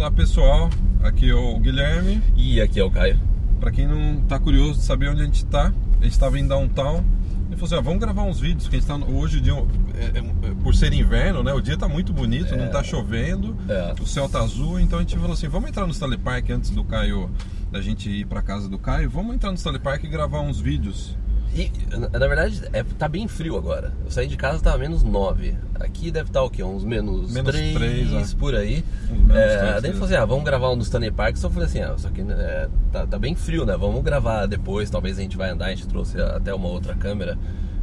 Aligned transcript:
pessoal, 0.00 0.70
aqui 1.02 1.30
é 1.30 1.34
o 1.34 1.58
Guilherme. 1.58 2.22
E 2.36 2.60
aqui 2.60 2.80
é 2.80 2.84
o 2.84 2.90
Caio. 2.90 3.18
Para 3.60 3.70
quem 3.70 3.86
não 3.86 4.20
tá 4.22 4.38
curioso 4.38 4.80
de 4.80 4.84
saber 4.84 5.08
onde 5.08 5.22
a 5.22 5.24
gente 5.24 5.44
tá, 5.46 5.72
a 6.00 6.02
gente 6.04 6.12
estava 6.12 6.38
em 6.38 6.46
downtown. 6.46 7.04
Ele 7.48 7.56
falou 7.56 7.66
assim: 7.66 7.74
ah, 7.76 7.80
vamos 7.80 8.00
gravar 8.00 8.22
uns 8.22 8.40
vídeos, 8.40 8.68
que 8.68 8.76
a 8.76 8.78
gente 8.80 8.88
tá 8.88 8.96
hoje, 8.96 9.40
dia, 9.40 9.52
é, 9.94 10.18
é, 10.18 10.54
por 10.62 10.74
ser 10.74 10.92
inverno, 10.92 11.42
né? 11.42 11.52
O 11.52 11.60
dia 11.60 11.76
tá 11.76 11.86
muito 11.86 12.12
bonito, 12.12 12.54
É. 12.54 12.56
não 12.56 12.68
tá 12.70 12.82
chovendo, 12.82 13.56
É. 13.68 13.94
o 14.00 14.06
céu 14.06 14.28
tá 14.28 14.40
azul, 14.40 14.80
então 14.80 14.98
a 14.98 15.02
gente 15.02 15.16
falou 15.16 15.32
assim: 15.32 15.48
vamos 15.48 15.68
entrar 15.68 15.84
no 15.86 15.92
Stanley 15.92 16.18
Park 16.18 16.50
antes 16.50 16.70
do 16.70 16.82
Caio, 16.82 17.30
da 17.70 17.80
gente 17.80 18.08
ir 18.10 18.26
pra 18.26 18.40
casa 18.42 18.68
do 18.68 18.78
Caio, 18.78 19.10
vamos 19.10 19.34
entrar 19.34 19.50
no 19.50 19.56
Stanley 19.56 19.80
Park 19.80 20.02
e 20.04 20.08
gravar 20.08 20.40
uns 20.40 20.58
vídeos. 20.60 21.16
E, 21.54 21.70
na 21.96 22.26
verdade, 22.26 22.62
é, 22.72 22.82
tá 22.82 23.06
bem 23.06 23.28
frio 23.28 23.56
agora. 23.56 23.92
Eu 24.04 24.10
saí 24.10 24.26
de 24.26 24.36
casa, 24.36 24.62
tava 24.62 24.78
menos 24.78 25.02
9. 25.02 25.54
Aqui 25.78 26.10
deve 26.10 26.30
estar 26.30 26.42
o 26.42 26.48
quê? 26.48 26.62
Uns 26.62 26.82
menos, 26.82 27.30
Menos 27.30 27.52
3, 27.52 27.74
três, 27.74 28.32
é. 28.32 28.36
por 28.36 28.54
aí. 28.54 28.82
Menos 29.10 29.36
É, 29.36 29.58
três, 29.58 29.60
daí 29.60 29.80
três. 29.80 29.94
eu 29.94 30.00
falei 30.00 30.14
assim, 30.14 30.22
ah, 30.22 30.24
vamos 30.24 30.44
gravar 30.44 30.70
um 30.70 30.76
no 30.76 30.82
Stanley 30.82 31.10
Park. 31.10 31.36
Só 31.36 31.50
falei 31.50 31.68
assim, 31.68 31.80
ah, 31.80 31.94
só 31.98 32.08
que 32.08 32.22
é, 32.22 32.68
tá, 32.90 33.06
tá 33.06 33.18
bem 33.18 33.34
frio, 33.34 33.66
né? 33.66 33.76
Vamos 33.76 34.02
gravar 34.02 34.46
depois, 34.46 34.88
talvez 34.88 35.18
a 35.18 35.22
gente 35.22 35.36
vai 35.36 35.50
andar, 35.50 35.66
a 35.66 35.70
gente 35.70 35.86
trouxe 35.86 36.18
até 36.20 36.54
uma 36.54 36.68
outra 36.68 36.94
câmera. 36.94 37.36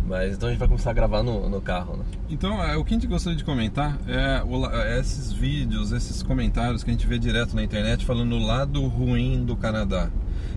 Mas 0.08 0.34
então 0.34 0.50
a 0.50 0.52
gente 0.52 0.60
vai 0.60 0.68
começar 0.68 0.90
a 0.90 0.94
gravar 0.94 1.22
no, 1.22 1.48
no 1.48 1.62
carro, 1.62 1.96
né? 1.96 2.04
Então, 2.28 2.64
é, 2.64 2.76
o 2.76 2.84
que 2.84 2.96
a 2.96 2.98
gente 2.98 3.06
gostaria 3.06 3.38
de 3.38 3.44
comentar 3.44 3.96
é, 4.08 4.42
o 4.44 4.66
é 4.66 5.00
esses 5.00 5.32
vídeos, 5.32 5.92
esses 5.92 6.24
comentários 6.24 6.84
que 6.84 6.90
a 6.90 6.94
gente 6.94 7.06
vê 7.06 7.20
direto 7.20 7.56
na 7.56 7.62
internet 7.62 8.04
falando 8.04 8.34
o 8.34 8.40
lado 8.40 8.82
ruim 8.88 9.46
do 9.46 9.56
Canadá. 9.56 10.10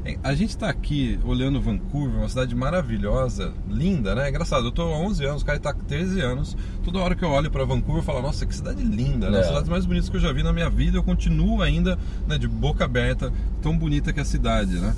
É, 0.04 0.18
A 0.22 0.34
gente 0.34 0.50
está 0.50 0.68
aqui 0.68 1.18
olhando 1.24 1.60
Vancouver, 1.60 2.18
uma 2.18 2.28
cidade 2.28 2.54
maravilhosa, 2.54 3.52
linda, 3.68 4.14
né? 4.14 4.26
É 4.26 4.28
engraçado, 4.30 4.66
eu 4.66 4.72
tô 4.72 4.82
há 4.82 4.98
11 4.98 5.24
anos, 5.24 5.42
o 5.42 5.44
cara 5.44 5.58
tá 5.60 5.72
com 5.72 5.84
13 5.84 6.20
anos. 6.20 6.56
Toda 6.84 6.98
hora 6.98 7.14
que 7.14 7.24
eu 7.24 7.30
olho 7.30 7.50
para 7.50 7.64
Vancouver, 7.64 8.02
eu 8.02 8.04
falo, 8.04 8.22
nossa, 8.22 8.44
que 8.44 8.54
cidade 8.54 8.82
linda, 8.82 9.30
né? 9.30 9.38
É. 9.38 9.38
Uma 9.38 9.38
das 9.38 9.46
cidades 9.48 9.68
mais 9.68 9.86
bonitas 9.86 10.08
que 10.08 10.16
eu 10.16 10.20
já 10.20 10.32
vi 10.32 10.42
na 10.42 10.52
minha 10.52 10.68
vida. 10.68 10.96
Eu 10.98 11.02
continuo 11.02 11.62
ainda 11.62 11.98
né, 12.26 12.36
de 12.36 12.48
boca 12.48 12.84
aberta, 12.84 13.32
tão 13.60 13.76
bonita 13.76 14.12
que 14.12 14.18
é 14.18 14.22
a 14.22 14.26
cidade, 14.26 14.78
né? 14.78 14.94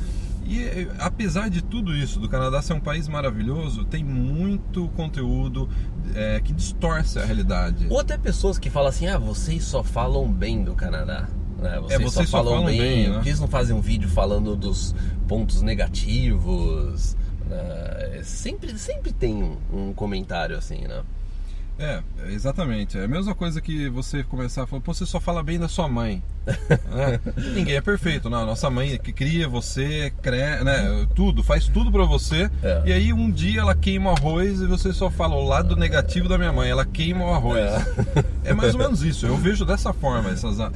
E 0.46 0.88
apesar 0.98 1.48
de 1.48 1.62
tudo 1.62 1.96
isso, 1.96 2.20
do 2.20 2.28
Canadá 2.28 2.60
ser 2.60 2.74
um 2.74 2.80
país 2.80 3.08
maravilhoso, 3.08 3.84
tem 3.84 4.04
muito 4.04 4.88
conteúdo 4.88 5.68
eh, 6.14 6.40
que 6.44 6.52
distorce 6.52 7.18
a 7.18 7.24
realidade. 7.24 7.86
Ou 7.88 7.98
até 7.98 8.18
pessoas 8.18 8.58
que 8.58 8.68
falam 8.68 8.90
assim, 8.90 9.06
ah, 9.06 9.16
vocês 9.16 9.64
só 9.64 9.82
falam 9.82 10.30
bem 10.30 10.62
do 10.62 10.74
Canadá. 10.74 11.28
Né? 11.64 11.80
Vocês, 11.80 12.00
É, 12.00 12.04
vocês 12.04 12.28
só 12.28 12.38
falam 12.38 12.64
bem, 12.66 13.08
né? 13.08 13.14
Por 13.14 13.22
que 13.22 13.28
eles 13.30 13.40
não 13.40 13.48
fazem 13.48 13.74
um 13.74 13.80
vídeo 13.80 14.08
falando 14.08 14.54
dos 14.54 14.94
pontos 15.26 15.62
negativos? 15.62 17.16
né? 17.48 18.20
sempre, 18.22 18.78
sempre 18.78 19.12
tem 19.12 19.42
um, 19.42 19.58
um 19.72 19.92
comentário 19.92 20.56
assim, 20.56 20.86
né? 20.86 21.02
É, 21.76 22.00
exatamente. 22.28 22.96
É 22.96 23.04
a 23.04 23.08
mesma 23.08 23.34
coisa 23.34 23.60
que 23.60 23.88
você 23.88 24.22
começar 24.22 24.62
a 24.62 24.66
falar, 24.66 24.80
pô, 24.80 24.94
você 24.94 25.04
só 25.04 25.18
fala 25.18 25.42
bem 25.42 25.58
da 25.58 25.66
sua 25.66 25.88
mãe. 25.88 26.22
né? 26.46 27.20
Ninguém 27.36 27.74
é 27.74 27.80
perfeito, 27.80 28.30
não. 28.30 28.46
Nossa 28.46 28.70
mãe 28.70 28.96
que 28.98 29.12
cria 29.12 29.48
você, 29.48 30.12
cre... 30.22 30.62
né? 30.62 31.06
tudo, 31.14 31.42
faz 31.42 31.66
tudo 31.66 31.90
pra 31.90 32.04
você. 32.04 32.48
É. 32.62 32.82
E 32.86 32.92
aí 32.92 33.12
um 33.12 33.28
dia 33.28 33.62
ela 33.62 33.74
queima 33.74 34.10
o 34.10 34.14
arroz 34.14 34.60
e 34.60 34.66
você 34.66 34.92
só 34.92 35.10
fala 35.10 35.34
o 35.34 35.44
lado 35.44 35.74
negativo 35.74 36.28
da 36.28 36.38
minha 36.38 36.52
mãe. 36.52 36.70
Ela 36.70 36.84
queima 36.84 37.24
o 37.24 37.34
arroz. 37.34 37.58
É, 37.58 38.24
mais 38.52 38.74
ou 38.74 38.80
menos 38.80 39.02
isso. 39.02 39.26
Eu 39.26 39.36
vejo 39.36 39.64
dessa 39.64 39.92
forma 39.92 40.30
essas, 40.30 40.58
É. 40.60 40.70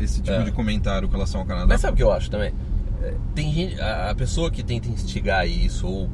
esse 0.00 0.20
tipo 0.20 0.36
É. 0.36 0.42
de 0.42 0.50
comentário 0.52 1.06
com 1.08 1.14
relação 1.14 1.40
ao 1.40 1.46
Canadá. 1.46 1.66
Mas 1.68 1.80
sabe 1.80 1.94
o 1.94 1.96
que 1.96 2.02
eu 2.02 2.12
acho 2.12 2.30
também? 2.30 2.52
É, 3.02 3.14
Tem 3.34 3.52
gente, 3.52 3.80
a, 3.80 4.14
pessoa 4.16 4.50
que 4.50 4.62
tenta 4.62 4.88
instigar 4.88 5.46
isso 5.46 5.86
ou, 5.86 6.10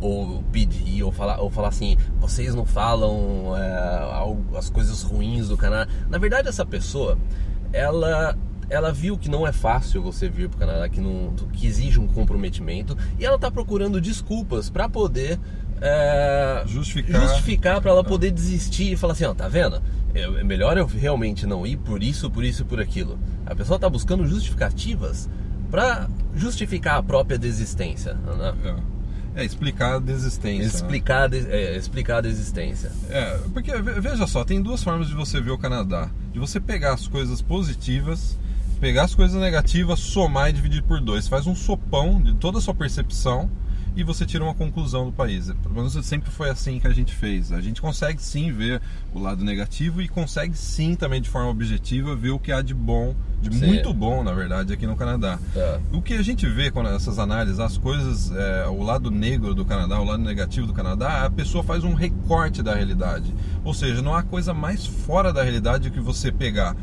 ou 0.00 0.42
pedir 0.52 1.02
ou 1.02 1.10
falar, 1.12 1.40
ou 1.40 1.48
falar 1.48 1.68
assim, 1.68 1.96
vocês 2.20 2.54
não 2.54 2.66
falam 2.66 3.54
é, 3.56 4.58
as 4.58 4.68
coisas 4.68 5.02
ruins 5.02 5.48
do 5.48 5.56
Canadá. 5.56 5.90
Na 6.10 6.18
verdade, 6.18 6.48
essa 6.48 6.66
pessoa, 6.66 7.16
ela 7.72 8.36
ela 8.70 8.90
viu 8.90 9.18
que 9.18 9.28
não 9.28 9.46
é 9.46 9.52
fácil 9.52 10.02
você 10.02 10.26
vir 10.26 10.48
pro 10.48 10.58
Canadá, 10.58 10.88
que 10.88 10.98
não 10.98 11.34
que 11.52 11.66
exige 11.66 12.00
um 12.00 12.06
comprometimento 12.06 12.96
e 13.18 13.24
ela 13.24 13.38
tá 13.38 13.50
procurando 13.50 14.00
desculpas 14.00 14.70
para 14.70 14.88
poder 14.88 15.38
é, 15.82 16.62
Justificar. 16.66 17.20
justificar 17.20 17.80
para 17.82 17.90
ela 17.90 18.02
poder 18.02 18.30
desistir 18.30 18.92
e 18.92 18.96
falar 18.96 19.12
assim, 19.12 19.24
ó, 19.26 19.34
tá 19.34 19.48
vendo? 19.48 19.82
É 20.14 20.22
é 20.22 20.44
melhor 20.44 20.76
eu 20.78 20.86
realmente 20.86 21.46
não 21.46 21.66
ir 21.66 21.76
por 21.76 22.02
isso, 22.02 22.30
por 22.30 22.44
isso 22.44 22.62
e 22.62 22.64
por 22.64 22.80
aquilo. 22.80 23.18
A 23.46 23.54
pessoa 23.54 23.78
tá 23.78 23.88
buscando 23.88 24.26
justificativas 24.26 25.28
para 25.70 26.08
justificar 26.36 26.98
a 26.98 27.02
própria 27.02 27.36
desistência, 27.38 28.14
né? 28.14 28.54
É. 28.64 28.94
É, 29.36 29.44
explicar 29.44 29.96
a 29.96 29.98
desistência. 29.98 30.60
né? 30.62 30.66
Explicar, 30.68 31.24
a 31.24 31.26
des- 31.26 31.48
é, 31.48 31.76
explicar 31.76 32.18
a 32.18 32.20
desistência. 32.20 32.92
É, 33.10 33.36
porque 33.52 33.72
ve- 33.82 34.00
veja 34.00 34.28
só, 34.28 34.44
tem 34.44 34.62
duas 34.62 34.80
formas 34.84 35.08
de 35.08 35.14
você 35.14 35.40
ver 35.40 35.50
o 35.50 35.58
Canadá. 35.58 36.08
De 36.32 36.38
você 36.38 36.60
pegar 36.60 36.94
as 36.94 37.08
coisas 37.08 37.42
positivas, 37.42 38.38
pegar 38.80 39.02
as 39.02 39.14
coisas 39.16 39.40
negativas, 39.40 39.98
somar 39.98 40.50
e 40.50 40.52
dividir 40.52 40.84
por 40.84 41.00
dois. 41.00 41.26
Faz 41.26 41.48
um 41.48 41.54
sopão 41.56 42.22
de 42.22 42.32
toda 42.34 42.58
a 42.58 42.60
sua 42.60 42.74
percepção 42.74 43.50
e 43.96 44.02
você 44.02 44.26
tira 44.26 44.42
uma 44.42 44.54
conclusão 44.54 45.06
do 45.06 45.12
país. 45.12 45.52
Pelo 45.62 45.74
menos 45.74 45.92
sempre 46.04 46.30
foi 46.30 46.50
assim 46.50 46.80
que 46.80 46.86
a 46.86 46.92
gente 46.92 47.14
fez. 47.14 47.52
A 47.52 47.60
gente 47.60 47.80
consegue 47.80 48.20
sim 48.22 48.50
ver 48.52 48.80
o 49.12 49.18
lado 49.20 49.44
negativo 49.44 50.02
e 50.02 50.08
consegue 50.08 50.56
sim 50.56 50.94
também 50.94 51.20
de 51.20 51.28
forma 51.28 51.48
objetiva 51.50 52.16
ver 52.16 52.30
o 52.30 52.38
que 52.38 52.50
há 52.50 52.60
de 52.60 52.74
bom, 52.74 53.14
de 53.40 53.54
Sim. 53.54 53.66
muito 53.66 53.92
bom, 53.92 54.24
na 54.24 54.32
verdade, 54.32 54.72
aqui 54.72 54.86
no 54.86 54.96
Canadá. 54.96 55.38
É. 55.54 55.78
O 55.92 56.00
que 56.00 56.14
a 56.14 56.22
gente 56.22 56.46
vê 56.46 56.70
com 56.70 56.82
essas 56.86 57.18
análises, 57.18 57.60
as 57.60 57.76
coisas, 57.76 58.32
é, 58.32 58.66
o 58.66 58.82
lado 58.82 59.10
negro 59.10 59.54
do 59.54 59.64
Canadá, 59.64 60.00
o 60.00 60.04
lado 60.04 60.22
negativo 60.22 60.66
do 60.66 60.72
Canadá, 60.72 61.24
a 61.26 61.30
pessoa 61.30 61.62
faz 61.62 61.84
um 61.84 61.92
recorte 61.94 62.62
da 62.62 62.74
realidade. 62.74 63.34
Ou 63.62 63.74
seja, 63.74 64.00
não 64.02 64.14
há 64.14 64.22
coisa 64.22 64.54
mais 64.54 64.86
fora 64.86 65.32
da 65.32 65.42
realidade 65.42 65.90
que 65.90 66.00
você 66.00 66.32
pegar 66.32 66.74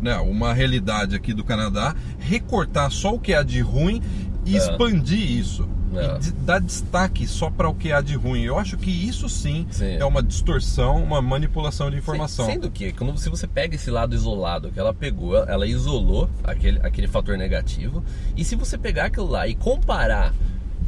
né, 0.00 0.16
uma 0.18 0.52
realidade 0.52 1.16
aqui 1.16 1.32
do 1.32 1.42
Canadá, 1.42 1.94
recortar 2.18 2.90
só 2.90 3.14
o 3.14 3.18
que 3.18 3.34
há 3.34 3.42
de 3.42 3.60
ruim 3.60 4.02
e 4.44 4.54
É. 4.54 4.58
expandir 4.58 5.30
isso. 5.38 5.66
É. 5.94 6.16
E 6.16 6.18
de- 6.20 6.32
dar 6.32 6.60
destaque 6.60 7.26
só 7.26 7.50
para 7.50 7.68
o 7.68 7.74
que 7.74 7.92
há 7.92 8.00
de 8.00 8.14
ruim. 8.14 8.42
Eu 8.42 8.58
acho 8.58 8.76
que 8.76 8.90
isso 8.90 9.28
sim, 9.28 9.66
Sim. 9.70 9.96
é 9.96 10.04
uma 10.04 10.22
distorção, 10.22 11.02
uma 11.02 11.20
manipulação 11.20 11.90
de 11.90 11.96
informação. 11.96 12.46
Se- 12.46 12.52
Sendo 12.52 12.70
que, 12.70 12.92
quando, 12.92 13.16
se 13.18 13.28
você 13.28 13.46
pega 13.46 13.74
esse 13.74 13.90
lado 13.90 14.14
isolado 14.14 14.70
que 14.70 14.78
ela 14.78 14.94
pegou, 14.94 15.36
ela 15.36 15.66
isolou 15.66 16.28
aquele, 16.44 16.78
aquele 16.82 17.08
fator 17.08 17.36
negativo, 17.36 18.04
e 18.36 18.44
se 18.44 18.54
você 18.56 18.78
pegar 18.78 19.06
aquilo 19.06 19.26
lá 19.28 19.46
e 19.48 19.54
comparar 19.54 20.32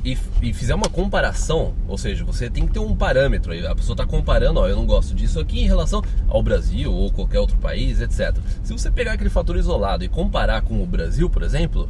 e, 0.04 0.16
e 0.40 0.52
fizer 0.52 0.74
uma 0.74 0.88
comparação, 0.88 1.74
ou 1.86 1.96
seja, 1.96 2.24
você 2.24 2.50
tem 2.50 2.66
que 2.66 2.72
ter 2.72 2.78
um 2.80 2.94
parâmetro. 2.94 3.52
aí 3.52 3.66
A 3.66 3.74
pessoa 3.74 3.94
está 3.94 4.06
comparando, 4.06 4.60
ó, 4.60 4.68
eu 4.68 4.76
não 4.76 4.84
gosto 4.84 5.14
disso 5.14 5.38
aqui 5.38 5.60
em 5.60 5.66
relação 5.66 6.02
ao 6.28 6.42
Brasil 6.42 6.92
ou 6.92 7.10
qualquer 7.12 7.38
outro 7.38 7.56
país, 7.58 8.00
etc. 8.00 8.36
Se 8.62 8.72
você 8.72 8.90
pegar 8.90 9.12
aquele 9.12 9.30
fator 9.30 9.56
isolado 9.56 10.04
e 10.04 10.08
comparar 10.08 10.62
com 10.62 10.82
o 10.82 10.86
Brasil, 10.86 11.30
por 11.30 11.42
exemplo, 11.42 11.88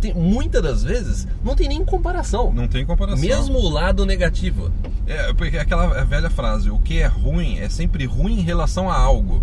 tem, 0.00 0.14
muitas 0.14 0.62
das 0.62 0.82
vezes 0.82 1.28
não 1.44 1.54
tem 1.54 1.68
nem 1.68 1.84
comparação. 1.84 2.52
Não 2.52 2.66
tem 2.66 2.84
comparação. 2.84 3.20
Mesmo 3.20 3.58
o 3.58 3.68
lado 3.68 4.06
negativo. 4.06 4.72
É, 5.06 5.32
porque 5.32 5.56
é 5.56 5.60
aquela 5.60 6.04
velha 6.04 6.30
frase, 6.30 6.70
o 6.70 6.78
que 6.78 6.98
é 6.98 7.06
ruim 7.06 7.58
é 7.58 7.68
sempre 7.68 8.04
ruim 8.06 8.38
em 8.38 8.42
relação 8.42 8.90
a 8.90 8.96
algo. 8.96 9.42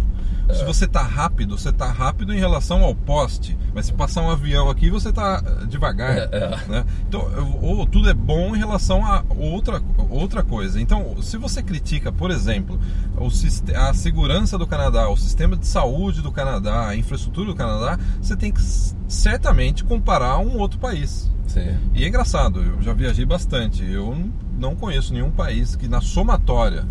Se 0.53 0.63
você 0.63 0.87
tá 0.87 1.01
rápido, 1.01 1.57
você 1.57 1.71
tá 1.71 1.91
rápido 1.91 2.33
em 2.33 2.39
relação 2.39 2.83
ao 2.83 2.95
poste. 2.95 3.57
Mas 3.73 3.87
se 3.87 3.93
passar 3.93 4.21
um 4.21 4.29
avião 4.29 4.69
aqui, 4.69 4.89
você 4.89 5.11
tá 5.11 5.43
eh, 5.45 5.65
devagar. 5.65 6.17
É, 6.17 6.29
é. 6.31 6.67
Né? 6.67 6.85
Então, 7.07 7.27
ou 7.61 7.85
tudo 7.85 8.09
é 8.09 8.13
bom 8.13 8.55
em 8.55 8.57
relação 8.57 9.05
a 9.05 9.23
outra, 9.35 9.81
outra 10.09 10.43
coisa. 10.43 10.79
Então, 10.79 11.21
se 11.21 11.37
você 11.37 11.61
critica, 11.61 12.11
por 12.11 12.31
exemplo, 12.31 12.79
a 13.75 13.93
segurança 13.93 14.57
do 14.57 14.65
Canadá, 14.65 15.09
o 15.09 15.17
sistema 15.17 15.55
de 15.55 15.67
saúde 15.67 16.21
do 16.21 16.31
Canadá, 16.31 16.87
a 16.87 16.95
infraestrutura 16.95 17.47
do 17.47 17.55
Canadá, 17.55 17.99
você 18.21 18.35
tem 18.35 18.51
que 18.51 18.61
certamente 19.07 19.83
comparar 19.83 20.31
a 20.31 20.39
um 20.39 20.57
outro 20.57 20.79
país. 20.79 21.29
Sim. 21.47 21.77
E 21.93 22.03
é 22.03 22.07
engraçado, 22.07 22.61
eu 22.61 22.81
já 22.81 22.93
viajei 22.93 23.25
bastante. 23.25 23.83
Eu 23.89 24.17
não 24.57 24.75
conheço 24.75 25.13
nenhum 25.13 25.31
país 25.31 25.75
que 25.75 25.87
na 25.87 26.01
somatória 26.01 26.85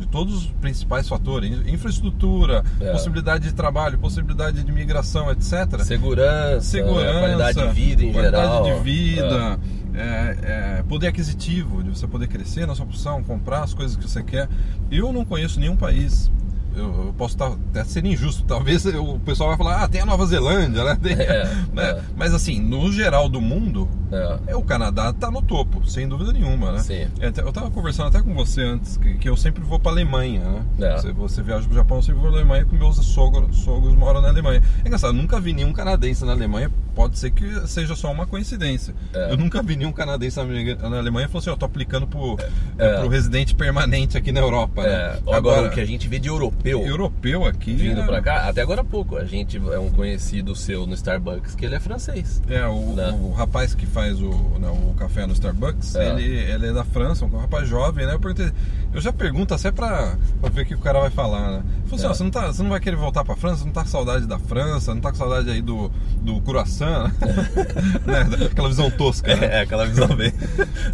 de 0.00 0.06
todos 0.06 0.34
os 0.34 0.46
principais 0.60 1.08
fatores, 1.08 1.50
in- 1.50 1.72
infraestrutura, 1.74 2.64
É. 2.80 2.90
possibilidade 2.92 3.44
de 3.48 3.54
trabalho, 3.54 3.98
possibilidade 3.98 4.62
de 4.62 4.72
migração, 4.72 5.30
etc. 5.30 5.80
Segurança, 5.84 6.60
Segurança, 6.62 7.18
qualidade 7.20 7.58
de 7.68 7.68
vida 7.74 8.04
em 8.04 8.12
qualidade 8.12 8.52
geral. 8.52 8.64
de 8.78 8.82
vida, 8.82 9.58
é, 9.94 10.78
é, 10.78 10.82
poder 10.88 11.08
aquisitivo, 11.08 11.82
de 11.82 11.90
você 11.90 12.06
poder 12.06 12.26
crescer 12.28 12.66
na 12.66 12.74
sua 12.74 12.86
profissão, 12.86 13.22
comprar 13.22 13.62
as 13.62 13.74
coisas 13.74 13.96
que 13.96 14.02
você 14.08 14.22
quer. 14.22 14.48
Eu 14.90 15.12
não 15.12 15.24
conheço 15.24 15.60
nenhum 15.60 15.76
país. 15.76 16.30
Eu, 16.76 17.06
eu 17.06 17.14
posso 17.18 17.34
estar, 17.34 17.48
até 17.48 17.84
ser 17.84 18.04
injusto. 18.06 18.44
Talvez 18.44 18.84
o 18.86 19.18
pessoal 19.20 19.48
vai 19.50 19.58
falar, 19.58 19.82
ah, 19.84 19.88
tem 19.88 20.00
a 20.00 20.06
Nova 20.06 20.24
Zelândia, 20.26 20.84
né? 20.84 20.96
Tem- 21.02 21.12
É, 21.14 21.44
né? 21.72 21.82
é. 21.90 22.02
Mas 22.16 22.32
assim, 22.32 22.60
no 22.60 22.92
geral 22.92 23.28
do 23.28 23.40
mundo, 23.40 23.88
É. 24.12 24.38
é, 24.48 24.56
o 24.56 24.62
Canadá 24.62 25.12
tá 25.12 25.30
no 25.30 25.42
topo, 25.42 25.84
sem 25.88 26.08
dúvida 26.08 26.32
nenhuma, 26.32 26.72
né? 26.72 26.78
Sim. 26.80 27.08
É, 27.20 27.32
Eu 27.38 27.52
tava 27.52 27.70
conversando 27.70 28.08
até 28.08 28.22
com 28.22 28.32
você 28.34 28.62
antes, 28.62 28.96
que, 28.96 29.14
que 29.14 29.28
eu 29.28 29.36
sempre 29.36 29.62
vou 29.62 29.78
pra 29.80 29.90
Alemanha, 29.92 30.40
né? 30.40 30.62
É. 30.80 30.96
Você, 30.96 31.12
você 31.12 31.42
viaja 31.42 31.66
pro 31.66 31.74
Japão, 31.74 31.98
eu 31.98 32.02
sempre 32.02 32.20
vou 32.20 32.30
pra 32.30 32.38
Alemanha, 32.40 32.64
porque 32.64 32.78
meus 32.78 32.96
sogros, 32.96 33.56
sogros 33.58 33.94
moram 33.94 34.20
na 34.20 34.28
Alemanha. 34.28 34.62
É 34.84 34.86
engraçado, 34.86 35.12
nunca 35.12 35.40
vi 35.40 35.52
nenhum 35.52 35.72
canadense 35.72 36.24
na 36.24 36.32
Alemanha, 36.32 36.70
pode 36.90 37.18
ser 37.18 37.30
que 37.30 37.66
seja 37.66 37.94
só 37.94 38.10
uma 38.10 38.26
coincidência. 38.26 38.94
É. 39.14 39.32
Eu 39.32 39.36
nunca 39.36 39.62
vi 39.62 39.76
nenhum 39.76 39.92
canadense 39.92 40.36
na 40.38 40.98
Alemanha- 40.98 41.26
e 41.26 41.28
falou 41.28 41.40
assim, 41.40 41.50
ó, 41.50 41.56
tô 41.56 41.64
aplicando 41.66 42.06
pro, 42.06 42.36
É. 42.78 42.86
é, 42.86 42.98
pro 42.98 43.08
residente 43.08 43.54
permanente 43.54 44.16
aqui 44.18 44.32
na 44.32 44.40
Europa, 44.40 44.82
É, 44.82 45.14
né? 45.14 45.18
agora, 45.32 45.68
o 45.68 45.70
que 45.70 45.80
a 45.80 45.84
gente 45.86 46.08
vê 46.08 46.18
de 46.18 46.28
europeu 46.28 46.84
europeu 46.86 47.44
aqui. 47.44 47.72
vindo 47.74 48.00
é- 48.00 48.06
pra 48.06 48.20
cá. 48.20 48.48
Até 48.48 48.60
agora 48.62 48.80
há 48.80 48.84
pouco. 48.84 49.16
A 49.16 49.24
gente 49.24 49.56
é 49.56 49.78
um 49.78 49.90
conhecido 49.90 50.54
seu 50.56 50.86
no 50.86 50.94
Starbucks 50.94 51.54
que 51.54 51.64
ele 51.64 51.74
é 51.74 51.80
francês. 51.80 52.42
É, 52.48 52.66
o, 52.66 52.92
Né? 52.94 53.10
o 53.20 53.32
rapaz 53.32 53.74
que 53.74 53.86
faz 53.86 54.20
o, 54.20 54.30
né, 54.58 54.68
o 54.68 54.94
café 54.94 55.26
no 55.26 55.32
Starbucks, 55.32 55.94
É. 55.96 56.10
ele, 56.10 56.24
ele 56.24 56.66
é 56.68 56.72
da 56.72 56.84
França, 56.84 57.24
um 57.24 57.36
rapaz 57.38 57.68
jovem, 57.68 58.06
né? 58.06 58.14
Eu, 58.14 58.20
perguntei, 58.20 58.50
eu 58.92 59.00
já 59.00 59.12
pergunto 59.12 59.54
até 59.54 59.70
pra, 59.70 60.16
pra 60.40 60.50
ver 60.50 60.62
o 60.62 60.66
que 60.66 60.74
o 60.74 60.78
cara 60.78 61.00
vai 61.00 61.10
falar, 61.10 61.50
né? 61.50 61.62
Falou 61.84 61.94
assim, 61.96 62.04
É. 62.06 62.08
ó, 62.08 62.14
você, 62.14 62.22
não 62.24 62.30
tá, 62.30 62.46
você 62.48 62.62
não 62.62 62.70
vai 62.70 62.80
querer 62.80 62.96
voltar 62.96 63.24
pra 63.24 63.36
França? 63.36 63.58
Você 63.58 63.64
não 63.66 63.72
tá 63.72 63.82
com 63.82 63.88
saudade 63.88 64.26
da 64.26 64.38
França? 64.38 64.94
Não 64.94 65.00
tá 65.00 65.10
com 65.10 65.16
saudade 65.18 65.50
aí 65.50 65.60
do, 65.62 65.90
do 66.20 66.40
croissant? 66.42 67.10
né? 68.06 68.46
Aquela 68.50 68.68
visão 68.68 68.90
tosca, 68.90 69.34
né? 69.36 69.46
É, 69.46 69.60
aquela 69.62 69.86
visão 69.86 70.08
bem. 70.08 70.32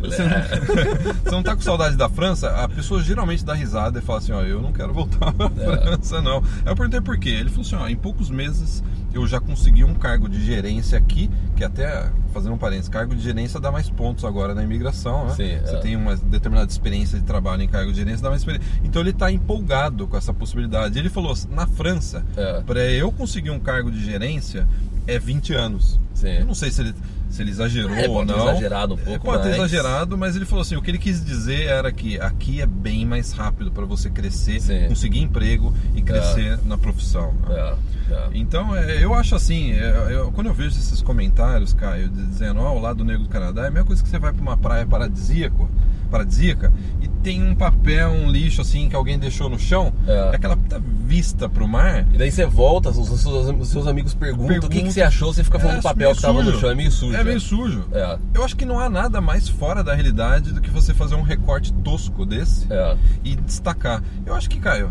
Você 0.01 0.23
não, 0.23 0.31
você 1.25 1.31
não 1.31 1.43
tá 1.43 1.55
com 1.55 1.63
saudade 1.63 1.97
da 1.97 2.09
França? 2.09 2.51
A 2.51 2.69
pessoa 2.69 3.03
geralmente 3.03 3.45
dá 3.45 3.55
risada 3.55 3.99
e 3.99 4.03
fala 4.03 4.19
assim, 4.19 4.33
ó, 4.33 4.43
eu 4.43 4.61
não 4.63 4.73
quero 4.73 4.93
voltar 4.93 5.33
pra 5.33 5.47
É. 5.47 5.77
França, 5.83 6.21
não. 6.23 6.39
Aí 6.39 6.73
eu 6.73 6.77
perguntei 6.77 7.01
por 7.01 7.19
quê. 7.19 7.31
Ele 7.31 7.49
falou 7.51 7.63
assim, 7.65 7.77
ó, 7.77 7.89
em 7.89 7.97
poucos 7.97 8.31
meses 8.31 8.83
eu 9.13 9.27
já 9.27 9.41
consegui 9.41 9.83
um 9.85 9.95
cargo 9.95 10.29
de 10.29 10.45
gerência 10.45 10.99
aqui, 10.99 11.31
que 11.57 11.65
até, 11.65 12.11
fazendo 12.37 12.53
um 12.55 12.59
parênteses, 12.59 12.91
cargo 12.91 13.15
de 13.15 13.23
gerência 13.23 13.59
dá 13.59 13.73
mais 13.73 13.89
pontos 13.89 14.23
agora 14.25 14.55
na 14.55 14.63
imigração, 14.63 15.25
né? 15.27 15.31
Sim, 15.35 15.59
Você 15.65 15.77
é. 15.77 15.79
tem 15.79 15.97
uma 15.97 16.15
determinada 16.17 16.71
experiência 16.71 17.19
de 17.19 17.25
trabalho 17.25 17.63
em 17.63 17.69
cargo 17.69 17.91
de 17.91 17.97
gerência, 17.97 18.23
dá 18.23 18.29
mais 18.29 18.43
experiência. 18.43 18.69
Então 18.85 19.01
ele 19.01 19.13
tá 19.15 19.33
empolgado 19.33 20.07
com 20.07 20.17
essa 20.19 20.35
possibilidade. 20.35 20.99
Ele 20.99 21.09
falou, 21.09 21.35
na 21.51 21.67
França, 21.67 22.23
É. 22.37 22.61
para 22.61 22.85
eu 22.91 23.11
conseguir 23.11 23.51
um 23.51 23.59
cargo 23.59 23.91
de 23.91 24.05
gerência, 24.05 24.69
é 25.07 25.19
20 25.19 25.55
anos. 25.55 25.99
Sim. 26.13 26.29
Eu 26.41 26.45
não 26.47 26.55
sei 26.55 26.71
se 26.71 26.83
ele, 26.83 26.95
se 27.37 27.43
ele 27.43 27.51
exagerou 27.51 27.95
É, 27.95 28.09
ou 28.09 28.15
pode 28.17 28.33
ter 28.33 28.37
não. 28.39 28.49
exagerado 28.51 28.95
um 28.95 28.99
É, 28.99 29.03
pouco, 29.03 29.27
Pode 29.27 29.43
ter 29.45 29.51
exagerado, 29.55 30.17
mas 30.19 30.35
ele 30.37 30.45
falou 30.45 30.63
assim: 30.63 30.77
o 30.77 30.83
que 30.83 30.91
ele 30.91 30.99
quis 30.99 31.25
dizer 31.25 31.67
era 31.67 31.93
que 31.93 32.19
aqui 32.21 32.61
é 32.61 32.67
bem 32.67 33.05
mais 33.07 33.33
rápido 33.33 33.71
para 33.71 33.85
você 33.85 34.11
crescer, 34.11 34.61
Sim. 34.61 34.89
conseguir 34.89 35.21
emprego 35.21 35.73
e 35.95 36.03
crescer 36.03 36.59
na 36.65 36.77
profissão. 36.79 37.33
né? 37.49 37.75
É, 38.11 38.13
é. 38.15 38.27
Então, 38.35 38.75
é, 38.75 39.03
eu 39.03 39.15
acho 39.15 39.35
assim, 39.35 39.73
é, 39.73 40.09
eu- 40.11 40.31
quando 40.33 40.47
eu 40.49 40.55
vejo 40.55 40.71
esses 40.79 41.01
comentários, 41.03 41.73
Caio, 41.73 42.09
dizendo, 42.09 42.61
ó, 42.61 42.73
o 42.75 42.79
lado 42.81 43.05
negro 43.05 43.23
do 43.25 43.29
Canadá, 43.29 43.65
é 43.65 43.69
a 43.69 43.71
mesma 43.71 43.87
coisa 43.87 44.03
que 44.03 44.09
você 44.09 44.19
vai 44.19 44.33
para 44.33 44.43
uma 44.43 44.57
praia 44.57 44.87
paradisíaco, 44.87 45.69
paradisíaca 46.07 46.73
e 47.01 47.09
tem 47.09 47.43
um 47.43 47.55
papel, 47.55 48.11
um 48.11 48.31
lixo 48.31 48.61
assim 48.63 48.89
que 48.89 48.95
alguém 48.97 49.19
deixou 49.19 49.49
no 49.49 49.59
chão, 49.59 49.93
É. 50.07 50.31
aquela 50.35 50.57
puta 50.57 50.81
vista 51.07 51.49
pro 51.49 51.67
mar. 51.69 52.07
E 52.13 52.19
daí 52.19 52.31
você 52.31 52.47
volta, 52.47 52.91
os 52.91 52.99
os 53.11 53.21
seus, 53.21 53.49
os 53.61 53.69
seus 53.69 53.87
amigos 53.87 54.15
perguntam, 54.15 54.57
o 54.57 54.61
que, 54.61 54.69
que 54.69 54.69
Pergunta. 54.75 54.93
você 54.93 55.03
achou, 55.03 55.33
você 55.33 55.43
fica 55.45 55.59
falando 55.59 55.77
É, 55.77 55.81
do 55.81 55.83
papel 55.83 56.15
que 56.15 56.23
tava 56.23 56.43
no 56.43 56.59
chão, 56.59 56.71
é 56.71 56.75
meio 56.75 56.91
sujo. 56.91 57.17
É 57.17 57.25
meio 57.25 57.41
sujo. 57.41 57.85
É. 57.93 58.19
Eu 58.35 58.45
acho 58.45 58.57
que 58.57 58.65
não 58.65 58.79
há 58.81 58.89
nada 58.89 59.21
mais 59.21 59.49
fora 59.49 59.83
da 59.85 59.95
realidade 59.95 60.53
do 60.53 60.61
que 60.61 60.71
você 60.71 60.93
fazer 60.95 61.15
um 61.15 61.23
recorte 61.23 61.73
tosco 61.73 62.25
desse 62.27 62.67
É. 62.73 62.97
e 63.25 63.37
destacar. 63.37 64.03
Eu 64.25 64.35
acho 64.35 64.49
que, 64.51 64.59
Caio, 64.59 64.91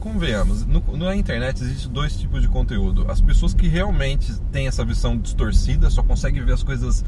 convenhamos, 0.00 0.66
no, 0.66 0.82
na 0.96 1.14
internet 1.14 1.62
existe 1.62 1.88
dois 1.88 2.16
tipos 2.16 2.42
de 2.42 2.48
conteúdo. 2.48 3.06
As 3.08 3.20
pessoas 3.20 3.54
que 3.54 3.68
realmente 3.68 4.32
têm 4.50 4.66
essa 4.66 4.84
visão 4.84 5.16
distorcida, 5.16 5.88
só 5.90 6.02
conseguem 6.02 6.44
ver 6.44 6.54
as 6.54 6.62
coisas 6.62 7.04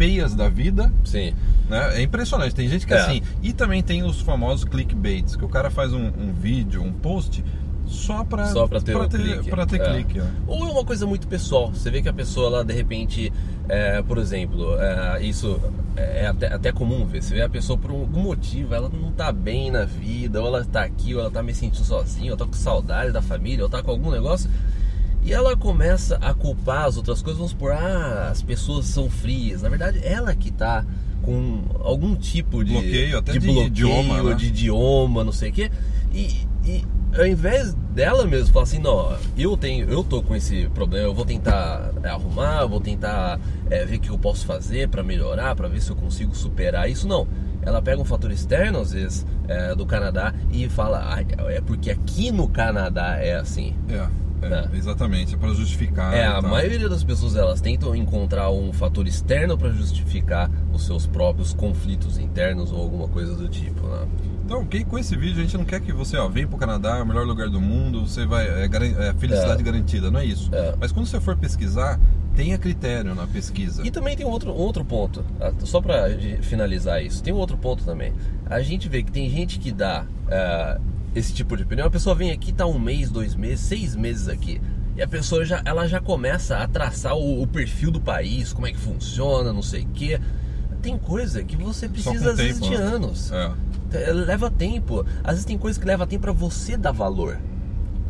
feias 0.00 0.34
da 0.34 0.48
vida, 0.48 0.90
Sim. 1.04 1.34
né? 1.68 1.98
É 1.98 2.02
impressionante. 2.02 2.54
Tem 2.54 2.66
gente 2.66 2.86
que 2.86 2.94
É. 2.94 3.00
assim. 3.02 3.20
E 3.42 3.52
também 3.52 3.82
tem 3.82 4.02
os 4.02 4.18
famosos 4.22 4.64
clickbaits, 4.64 5.36
que 5.36 5.44
o 5.44 5.48
cara 5.48 5.68
faz 5.70 5.92
um, 5.92 6.06
um 6.06 6.32
vídeo, 6.32 6.82
um 6.82 6.90
post 6.90 7.44
só 7.86 8.24
pra, 8.24 8.46
Só 8.46 8.66
pra 8.66 8.80
ter 8.80 8.96
o 8.96 9.06
ter, 9.06 9.18
clique. 9.18 9.50
pra 9.50 9.66
ter 9.66 9.78
É. 9.78 9.92
clique. 9.92 10.18
né? 10.18 10.30
Ou 10.46 10.66
é 10.66 10.70
uma 10.72 10.84
coisa 10.86 11.06
muito 11.06 11.28
pessoal. 11.28 11.70
Você 11.70 11.90
vê 11.90 12.00
que 12.00 12.08
a 12.08 12.14
pessoa, 12.14 12.46
ela, 12.46 12.64
de 12.64 12.72
repente, 12.72 13.30
é, 13.68 14.00
por 14.00 14.16
exemplo, 14.16 14.74
é, 14.80 15.22
isso 15.22 15.60
é 15.96 16.28
até, 16.28 16.46
até 16.46 16.72
comum 16.72 17.04
ver. 17.04 17.22
Você 17.22 17.34
vê 17.34 17.42
a 17.42 17.48
pessoa 17.50 17.76
por 17.76 17.90
algum 17.90 18.22
motivo, 18.22 18.74
ela 18.74 18.88
não 18.88 19.12
tá 19.12 19.30
bem 19.30 19.70
na 19.70 19.84
vida, 19.84 20.40
ou 20.40 20.46
ela 20.46 20.64
tá 20.64 20.82
aqui, 20.82 21.14
ou 21.14 21.20
ela 21.20 21.30
tá 21.30 21.42
me 21.42 21.52
sentindo 21.52 21.84
sozinha, 21.84 22.30
ou 22.30 22.38
tá 22.38 22.46
com 22.46 22.54
saudade 22.54 23.12
da 23.12 23.20
família, 23.20 23.64
ou 23.64 23.68
tá 23.68 23.82
com 23.82 23.90
algum 23.90 24.10
negócio. 24.10 24.48
E 25.22 25.32
ela 25.32 25.56
começa 25.56 26.16
a 26.16 26.32
culpar 26.32 26.86
as 26.86 26.96
outras 26.96 27.20
coisas, 27.20 27.38
vamos 27.38 27.52
supor, 27.52 27.72
ah, 27.72 28.28
as 28.30 28.42
pessoas 28.42 28.86
são 28.86 29.10
frias. 29.10 29.62
Na 29.62 29.68
verdade, 29.68 30.00
ela 30.02 30.34
que 30.34 30.50
tá 30.50 30.84
com 31.22 31.62
algum 31.80 32.16
tipo 32.16 32.64
de 32.64 32.72
Bloqueio, 32.72 33.18
até 33.18 33.32
de 33.32 33.40
bloqueio, 33.40 33.66
idioma, 33.66 34.22
né? 34.22 34.34
de 34.34 34.46
idioma, 34.46 35.24
não 35.24 35.32
sei 35.32 35.50
o 35.50 35.52
quê. 35.52 35.70
E, 36.12 36.46
e 36.64 36.84
ao 37.16 37.26
invés 37.26 37.74
dela 37.92 38.24
mesmo 38.24 38.52
falar 38.52 38.62
assim, 38.64 38.78
não, 38.78 39.16
eu 39.36 39.56
tenho, 39.56 39.88
eu 39.90 40.02
tô 40.02 40.22
com 40.22 40.34
esse 40.34 40.68
problema, 40.68 41.06
eu 41.06 41.14
vou 41.14 41.24
tentar 41.24 41.92
é, 42.02 42.08
arrumar, 42.08 42.62
eu 42.62 42.68
vou 42.68 42.80
tentar 42.80 43.38
é, 43.68 43.84
ver 43.84 43.96
o 43.96 44.00
que 44.00 44.10
eu 44.10 44.18
posso 44.18 44.46
fazer 44.46 44.88
pra 44.88 45.02
melhorar, 45.02 45.54
pra 45.54 45.68
ver 45.68 45.82
se 45.82 45.90
eu 45.90 45.96
consigo 45.96 46.34
superar 46.34 46.88
isso, 46.88 47.06
não. 47.06 47.26
Ela 47.62 47.82
pega 47.82 48.00
um 48.00 48.04
fator 48.04 48.30
externo, 48.30 48.80
às 48.80 48.92
vezes, 48.92 49.26
é, 49.46 49.74
do 49.74 49.84
Canadá 49.84 50.32
e 50.50 50.68
fala, 50.68 51.14
ah, 51.14 51.50
é 51.50 51.60
porque 51.60 51.90
aqui 51.90 52.30
no 52.30 52.48
Canadá 52.48 53.16
é 53.18 53.34
assim. 53.34 53.74
É, 53.88 54.06
é, 54.42 54.68
É. 54.72 54.76
exatamente. 54.76 55.34
É 55.34 55.38
pra 55.38 55.48
justificar. 55.54 56.14
É, 56.14 56.26
a 56.26 56.40
maioria 56.42 56.88
das 56.88 57.02
pessoas 57.04 57.36
elas 57.36 57.60
tentam 57.60 57.94
encontrar 57.94 58.50
um 58.50 58.72
fator 58.72 59.06
externo 59.06 59.56
pra 59.58 59.70
justificar 59.70 60.50
os 60.72 60.84
seus 60.86 61.06
próprios 61.06 61.52
conflitos 61.52 62.18
internos 62.18 62.72
ou 62.72 62.80
alguma 62.80 63.08
coisa 63.08 63.34
do 63.34 63.48
tipo, 63.48 63.86
né? 63.86 64.06
Então, 64.44 64.64
quem, 64.64 64.84
com 64.84 64.98
esse 64.98 65.14
vídeo 65.16 65.38
a 65.38 65.42
gente 65.42 65.56
não 65.56 65.64
quer 65.64 65.80
que 65.80 65.92
você 65.92 66.16
ó, 66.16 66.28
venha 66.28 66.46
pro 66.48 66.58
Canadá, 66.58 66.96
é 66.98 67.02
o 67.02 67.06
melhor 67.06 67.24
lugar 67.24 67.48
do 67.48 67.60
mundo, 67.60 68.06
você 68.06 68.26
vai. 68.26 68.46
É, 68.48 68.64
é 68.64 69.14
felicidade 69.16 69.60
É. 69.60 69.64
garantida, 69.64 70.10
não 70.10 70.18
é 70.18 70.24
isso. 70.24 70.52
É. 70.52 70.74
Mas 70.80 70.90
quando 70.90 71.06
você 71.06 71.20
for 71.20 71.36
pesquisar, 71.36 72.00
tenha 72.34 72.58
critério 72.58 73.14
na 73.14 73.28
pesquisa. 73.28 73.86
E 73.86 73.90
também 73.92 74.16
tem 74.16 74.26
outro, 74.26 74.52
outro 74.52 74.84
ponto, 74.84 75.24
só 75.60 75.80
de- 76.18 76.38
finalizar 76.42 77.00
isso, 77.04 77.22
tem 77.22 77.32
um 77.32 77.36
outro 77.36 77.56
ponto 77.58 77.84
também. 77.84 78.12
A 78.46 78.60
gente 78.60 78.88
vê 78.88 79.02
que 79.04 79.12
tem 79.12 79.30
gente 79.30 79.58
que 79.58 79.70
dá 79.70 80.04
ah, 80.28 80.80
esse 81.14 81.32
tipo 81.32 81.56
de 81.56 81.62
opinião, 81.62 81.86
a 81.86 81.90
pessoa 81.90 82.14
vem 82.14 82.30
aqui, 82.30 82.52
tá 82.52 82.66
um 82.66 82.78
mês, 82.78 83.10
dois 83.10 83.34
meses, 83.34 83.60
seis 83.60 83.96
meses 83.96 84.28
aqui. 84.28 84.60
E 84.96 85.02
a 85.02 85.08
pessoa 85.08 85.44
já, 85.44 85.62
ela 85.64 85.86
já 85.86 86.00
começa 86.00 86.58
a 86.58 86.68
traçar 86.68 87.14
o, 87.14 87.42
o 87.42 87.46
perfil 87.46 87.90
do 87.90 88.00
país, 88.00 88.52
como 88.52 88.66
é 88.66 88.72
que 88.72 88.78
funciona, 88.78 89.52
não 89.52 89.62
sei 89.62 89.82
o 89.82 89.88
quê. 89.88 90.20
Tem 90.82 90.96
coisa 90.98 91.42
que 91.42 91.56
você 91.56 91.88
precisa, 91.88 92.30
às 92.30 92.36
vezes, 92.36 92.60
tempo, 92.60 92.72
de 92.72 92.78
né? 92.78 92.84
anos. 92.84 93.32
É, 93.32 93.52
É, 93.92 94.12
Leva 94.12 94.50
tempo. 94.50 95.04
Às 95.22 95.32
vezes 95.32 95.44
tem 95.44 95.58
coisas 95.58 95.80
que 95.80 95.86
leva 95.86 96.06
tempo 96.06 96.22
pra 96.22 96.32
você 96.32 96.76
dar 96.76 96.92
valor, 96.92 97.38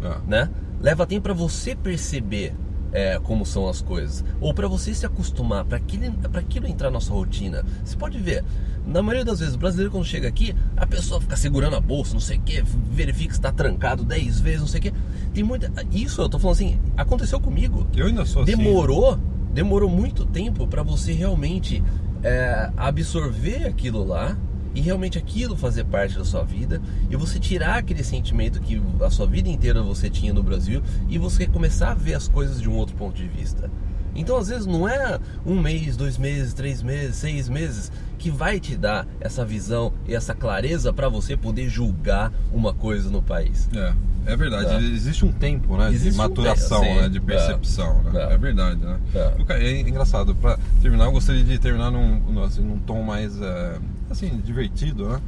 é. 0.02 0.16
né? 0.26 0.50
Leva 0.80 1.06
tempo 1.06 1.22
pra 1.22 1.34
você 1.34 1.74
perceber 1.74 2.54
é, 2.92 3.18
como 3.20 3.46
são 3.46 3.68
as 3.68 3.80
coisas, 3.80 4.24
ou 4.40 4.52
pra 4.52 4.68
você 4.68 4.92
se 4.94 5.06
acostumar, 5.06 5.64
pra 5.64 5.76
aquilo, 5.76 6.12
pra 6.28 6.40
aquilo 6.40 6.66
entrar 6.66 6.90
na 6.90 7.00
sua 7.00 7.16
rotina. 7.16 7.64
Você 7.84 7.96
pode 7.96 8.18
ver, 8.18 8.44
na 8.86 9.02
maioria 9.02 9.24
das 9.24 9.40
vezes, 9.40 9.54
o 9.54 9.58
brasileiro 9.58 9.90
quando 9.90 10.04
chega 10.04 10.28
aqui, 10.28 10.54
a 10.76 10.86
pessoa 10.86 11.20
fica 11.20 11.36
segurando 11.36 11.76
a 11.76 11.80
bolsa, 11.80 12.12
não 12.12 12.20
sei 12.20 12.38
o 12.38 12.40
que, 12.40 12.62
verifica 12.90 13.32
se 13.32 13.38
está 13.38 13.52
trancado 13.52 14.04
10 14.04 14.40
vezes, 14.40 14.60
não 14.60 14.68
sei 14.68 14.80
o 14.80 14.82
que. 14.82 14.92
Tem 15.32 15.44
muita. 15.44 15.70
Isso 15.92 16.20
eu 16.20 16.28
tô 16.28 16.38
falando 16.38 16.56
assim, 16.56 16.80
aconteceu 16.96 17.40
comigo. 17.40 17.86
Eu 17.96 18.06
ainda 18.06 18.24
sou 18.24 18.42
assim. 18.42 18.56
Demorou, 18.56 19.18
demorou 19.52 19.88
muito 19.88 20.24
tempo 20.24 20.66
pra 20.66 20.82
você 20.82 21.12
realmente 21.12 21.82
é, 22.22 22.70
absorver 22.76 23.66
aquilo 23.66 24.04
lá 24.04 24.36
e 24.74 24.80
realmente 24.80 25.18
aquilo 25.18 25.56
fazer 25.56 25.84
parte 25.84 26.16
da 26.16 26.24
sua 26.24 26.44
vida 26.44 26.80
e 27.08 27.16
você 27.16 27.38
tirar 27.38 27.78
aquele 27.78 28.04
sentimento 28.04 28.60
que 28.60 28.80
a 29.00 29.10
sua 29.10 29.26
vida 29.26 29.48
inteira 29.48 29.82
você 29.82 30.08
tinha 30.08 30.32
no 30.32 30.42
Brasil 30.42 30.82
e 31.08 31.18
você 31.18 31.46
começar 31.46 31.92
a 31.92 31.94
ver 31.94 32.14
as 32.14 32.28
coisas 32.28 32.60
de 32.60 32.68
um 32.68 32.76
outro 32.76 32.96
ponto 32.96 33.16
de 33.16 33.26
vista. 33.26 33.70
Então, 34.14 34.36
às 34.36 34.48
vezes, 34.48 34.66
não 34.66 34.88
é 34.88 35.18
um 35.46 35.60
mês, 35.60 35.96
dois 35.96 36.18
meses, 36.18 36.52
três 36.52 36.82
meses, 36.82 37.16
seis 37.16 37.48
meses 37.48 37.92
que 38.18 38.30
vai 38.30 38.60
te 38.60 38.76
dar 38.76 39.06
essa 39.20 39.44
visão 39.44 39.92
e 40.06 40.14
essa 40.14 40.34
clareza 40.34 40.92
para 40.92 41.08
você 41.08 41.36
poder 41.36 41.68
julgar 41.68 42.32
uma 42.52 42.74
coisa 42.74 43.08
no 43.08 43.22
país. 43.22 43.68
É, 43.74 43.94
é 44.26 44.36
verdade. 44.36 44.74
É. 44.74 44.78
Existe 44.78 45.24
um 45.24 45.32
tempo, 45.32 45.76
né? 45.76 45.88
Existe 45.88 46.10
de 46.10 46.14
um 46.16 46.18
maturação, 46.18 46.80
tempo, 46.80 46.94
sim. 46.94 47.00
né? 47.00 47.08
De 47.08 47.20
percepção, 47.20 48.02
né? 48.02 48.10
É. 48.22 48.34
É 48.34 48.38
verdade, 48.38 48.80
né? 48.80 48.98
É. 49.14 49.54
É 49.54 49.80
engraçado. 49.80 50.34
Pra 50.34 50.58
terminar, 50.82 51.04
eu 51.06 51.12
gostaria 51.12 51.42
de 51.42 51.58
terminar 51.58 51.90
num, 51.90 52.42
assim, 52.42 52.62
num 52.62 52.78
tom 52.78 53.02
mais, 53.02 53.40
é, 53.40 53.78
assim, 54.10 54.40
divertido, 54.44 55.08
né? 55.08 55.20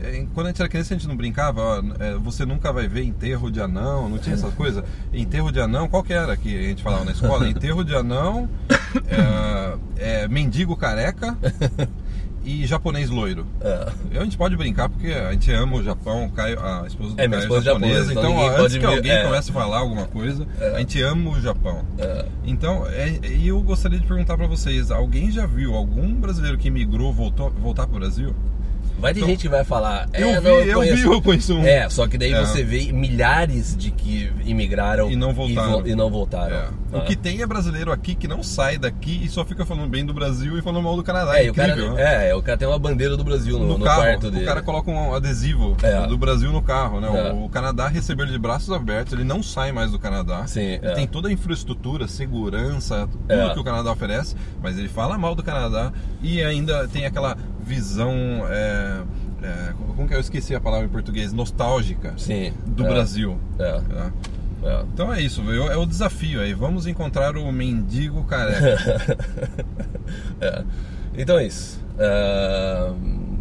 É, 0.00 0.26
Quando 0.32 0.46
a 0.46 0.50
gente 0.50 0.60
era 0.60 0.68
criança, 0.68 0.94
a 0.94 0.96
gente 0.96 1.08
não 1.08 1.16
brincava, 1.16 1.60
ó, 1.60 1.82
é, 1.98 2.14
você 2.14 2.46
nunca 2.46 2.72
vai 2.72 2.86
ver 2.86 3.02
enterro 3.02 3.50
de 3.50 3.60
anão, 3.60 4.08
não 4.08 4.18
tinha 4.18 4.34
essa 4.34 4.50
coisa? 4.50 4.84
Enterro 5.12 5.50
de 5.50 5.60
anão, 5.60 5.88
qual 5.88 6.02
que 6.02 6.12
era 6.12 6.36
que 6.36 6.56
a 6.56 6.62
gente 6.62 6.82
falava 6.82 7.04
na 7.04 7.12
escola? 7.12 7.46
Enterro 7.50 7.84
de 7.84 7.94
anão, 7.94 8.48
é, 9.96 10.22
é, 10.22 10.28
mendigo 10.28 10.76
careca 10.76 11.36
e 12.44 12.66
japonês 12.66 13.10
loiro. 13.10 13.46
É. 13.60 13.92
A 14.18 14.24
gente 14.24 14.36
pode 14.36 14.56
brincar 14.56 14.88
porque 14.88 15.08
a 15.08 15.32
gente 15.32 15.50
ama 15.52 15.76
o 15.76 15.82
Japão, 15.82 16.26
o 16.26 16.30
Caio, 16.32 16.58
a 16.60 16.84
esposa 16.86 17.14
do 17.14 17.20
É, 17.20 17.28
minha 17.28 17.40
Caio 17.40 17.42
esposa 17.42 17.60
é 17.60 17.72
japonesa, 17.72 18.12
então 18.12 18.22
então 18.24 18.36
ó, 18.36 18.56
antes 18.56 18.76
que 18.76 18.84
alguém 18.84 19.12
é. 19.12 19.24
comece 19.24 19.50
a 19.50 19.54
falar 19.54 19.78
alguma 19.78 20.06
coisa, 20.06 20.46
a 20.74 20.78
gente 20.78 21.00
ama 21.02 21.30
o 21.30 21.40
Japão. 21.40 21.84
É. 21.98 22.26
Então, 22.44 22.86
é, 22.88 23.18
e 23.26 23.48
eu 23.48 23.60
gostaria 23.60 23.98
de 23.98 24.06
perguntar 24.06 24.36
pra 24.36 24.46
vocês, 24.46 24.90
alguém 24.90 25.30
já 25.30 25.46
viu 25.46 25.74
algum 25.74 26.14
brasileiro 26.14 26.56
que 26.58 26.70
migrou 26.70 27.12
voltou 27.12 27.50
voltar 27.50 27.86
pro 27.86 27.98
Brasil? 27.98 28.34
Vai 28.98 29.12
ter 29.14 29.20
Então, 29.20 29.28
gente 29.30 29.42
que 29.42 29.48
vai 29.48 29.62
falar. 29.64 30.08
É, 30.12 30.22
eu 30.22 30.40
vi, 30.42 30.48
não, 30.48 30.60
eu 30.84 30.96
vi, 30.96 31.02
eu 31.02 31.22
conheço 31.22 31.54
um. 31.54 31.64
É, 31.64 31.88
só 31.88 32.06
que 32.08 32.18
daí 32.18 32.32
É. 32.32 32.40
você 32.40 32.64
vê 32.64 32.90
milhares 32.92 33.76
de 33.76 33.90
que 33.90 34.30
imigraram 34.44 35.10
E 35.10 35.16
não 35.16 35.32
voltaram. 35.32 35.82
vo- 35.82 35.88
E, 35.88 35.94
não 35.94 36.10
voltaram. 36.10 36.56
É. 36.56 36.68
Ah. 36.92 36.98
O 36.98 37.00
que 37.04 37.14
tem 37.14 37.40
é 37.42 37.46
brasileiro 37.46 37.92
aqui 37.92 38.14
que 38.14 38.26
não 38.26 38.42
sai 38.42 38.76
daqui 38.78 39.20
e 39.22 39.28
só 39.28 39.44
fica 39.44 39.64
falando 39.66 39.88
bem 39.88 40.04
do 40.04 40.12
Brasil 40.14 40.58
e 40.58 40.62
falando 40.62 40.82
mal 40.82 40.96
do 40.96 41.04
Canadá. 41.04 41.36
É, 41.38 41.42
É, 41.42 41.46
e 41.46 41.50
o 41.50 41.54
cara, 41.54 41.76
né? 41.76 42.28
é, 42.30 42.34
o 42.34 42.42
cara 42.42 42.56
tem 42.58 42.66
uma 42.66 42.78
bandeira 42.78 43.16
do 43.16 43.22
Brasil 43.22 43.58
no, 43.58 43.66
no, 43.66 43.78
no 43.78 43.84
carro, 43.84 44.02
quarto 44.02 44.30
dele. 44.30 44.42
o 44.44 44.46
cara 44.46 44.62
coloca 44.62 44.90
um 44.90 45.14
adesivo 45.14 45.76
É. 45.82 46.06
do 46.06 46.16
Brasil 46.18 46.50
no 46.50 46.62
carro, 46.62 47.00
né? 47.00 47.08
É. 47.28 47.32
O, 47.32 47.48
Canadá 47.48 47.88
recebeu 47.88 48.24
ele 48.24 48.32
de 48.32 48.38
braços 48.38 48.70
abertos, 48.72 49.12
ele 49.12 49.24
não 49.24 49.42
sai 49.42 49.70
mais 49.72 49.90
do 49.92 49.98
Canadá. 49.98 50.46
Sim, 50.46 50.60
Ele 50.60 50.86
é. 50.86 50.92
tem 50.94 51.06
toda 51.06 51.28
a 51.28 51.32
infraestrutura, 51.32 52.06
segurança, 52.08 53.08
tudo 53.28 53.54
que 53.54 53.60
o 53.60 53.64
Canadá 53.64 53.90
oferece, 53.92 54.34
mas 54.62 54.78
ele 54.78 54.88
fala 54.88 55.16
mal 55.18 55.34
do 55.34 55.42
Canadá 55.42 55.92
e 56.22 56.42
ainda 56.42 56.88
tem 56.88 57.04
aquela 57.06 57.36
visão. 57.68 58.14
é, 58.50 59.02
é, 59.42 59.72
como 59.94 60.08
que 60.08 60.14
eu 60.14 60.20
esqueci 60.20 60.54
a 60.54 60.60
palavra 60.60 60.86
em 60.86 60.90
português? 60.90 61.32
Nostálgica 61.32 62.14
Sim. 62.16 62.52
do 62.66 62.84
é, 62.84 62.88
Brasil. 62.88 63.38
É, 63.58 63.80
né? 63.80 64.12
é. 64.64 64.82
Então 64.92 65.12
é 65.12 65.20
isso, 65.20 65.42
viu? 65.42 65.70
é 65.70 65.76
o 65.76 65.86
desafio 65.86 66.40
aí. 66.40 66.54
Vamos 66.54 66.86
encontrar 66.86 67.36
o 67.36 67.52
mendigo 67.52 68.24
careca. 68.24 68.78
É. 70.40 70.62
Então 71.16 71.38
é 71.38 71.46
isso. 71.46 71.78
É, 71.98 72.90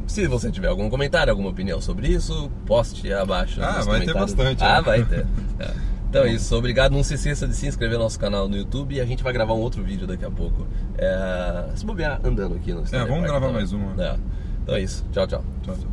Se 0.07 0.27
você 0.27 0.51
tiver 0.51 0.67
algum 0.67 0.89
comentário, 0.89 1.31
alguma 1.31 1.49
opinião 1.49 1.79
sobre 1.79 2.09
isso, 2.09 2.51
poste 2.65 3.11
abaixo. 3.13 3.61
Ah, 3.61 3.81
vai 3.83 4.01
ter 4.01 4.13
bastante, 4.13 4.61
Ah, 4.63 4.75
né? 4.77 4.81
vai 4.81 5.05
ter. 5.05 5.25
Então 6.17 6.27
é 6.27 6.33
isso, 6.33 6.55
obrigado. 6.55 6.93
Não 6.93 7.03
se 7.03 7.13
esqueça 7.13 7.47
de 7.47 7.55
se 7.55 7.67
inscrever 7.67 7.95
no 7.97 8.03
nosso 8.05 8.19
canal 8.19 8.49
no 8.49 8.57
YouTube 8.57 8.95
e 8.95 8.99
a 8.99 9.05
gente 9.05 9.21
vai 9.21 9.31
gravar 9.31 9.53
um 9.53 9.59
outro 9.59 9.83
vídeo 9.83 10.07
daqui 10.07 10.25
a 10.25 10.31
pouco. 10.31 10.65
É... 10.97 11.69
Se 11.75 11.85
bobear 11.85 12.19
andando 12.23 12.55
aqui 12.55 12.73
no 12.73 12.81
É, 12.91 13.05
vamos 13.05 13.21
gravar 13.21 13.37
então. 13.37 13.53
mais 13.53 13.71
uma. 13.71 14.03
É. 14.03 14.17
Então 14.63 14.75
é 14.75 14.81
isso. 14.81 15.05
Tchau, 15.11 15.27
tchau. 15.27 15.45
Tchau, 15.61 15.75
tchau. 15.75 15.87